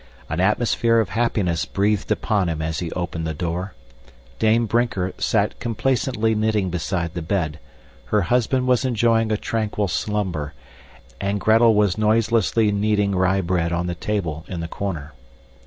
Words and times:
An 0.29 0.39
atmosphere 0.39 0.99
of 0.99 1.09
happiness 1.09 1.63
breathed 1.65 2.11
upon 2.11 2.49
him 2.49 2.59
as 2.59 2.79
he 2.79 2.89
opened 2.93 3.27
the 3.27 3.35
door. 3.35 3.75
Dame 4.39 4.65
Brinker 4.65 5.13
sat 5.19 5.59
complacently 5.59 6.33
knitting 6.33 6.71
beside 6.71 7.13
the 7.13 7.21
bed, 7.21 7.59
her 8.05 8.23
husband 8.23 8.65
was 8.65 8.83
enjoying 8.83 9.31
a 9.31 9.37
tranquil 9.37 9.87
slumber, 9.87 10.55
and 11.19 11.39
Gretel 11.39 11.75
was 11.75 11.99
noiselessly 11.99 12.71
kneading 12.71 13.13
rye 13.13 13.41
bread 13.41 13.71
on 13.71 13.85
the 13.85 13.93
table 13.93 14.43
in 14.47 14.59
the 14.59 14.67
corner. 14.67 15.13